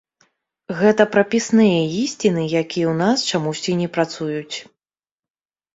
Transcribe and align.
Гэта 0.79 1.05
прапісныя 1.15 1.77
ісціны, 2.01 2.43
якія 2.49 2.65
ў 2.65 2.95
нас 3.05 3.17
чамусьці 3.29 3.79
не 3.85 3.95
працуюць. 3.99 4.57